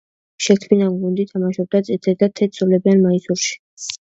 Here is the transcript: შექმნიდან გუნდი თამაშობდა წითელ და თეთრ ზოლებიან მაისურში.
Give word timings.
შექმნიდან 0.45 0.95
გუნდი 1.01 1.25
თამაშობდა 1.33 1.81
წითელ 1.91 2.17
და 2.25 2.31
თეთრ 2.41 2.63
ზოლებიან 2.65 3.07
მაისურში. 3.07 3.55